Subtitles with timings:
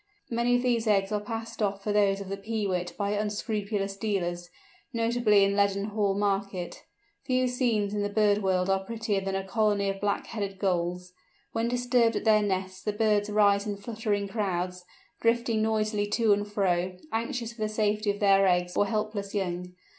[0.31, 4.49] Many of these eggs are passed off for those of the Peewit by unscrupulous dealers,
[4.91, 6.85] notably in Leadenhall market.
[7.23, 11.13] Few scenes in the bird world are prettier than a colony of Black headed Gulls.
[11.51, 14.85] When disturbed at their nests the birds rise in fluttering crowds,
[15.19, 19.73] drifting noisily to and fro, anxious for the safety of their eggs or helpless young.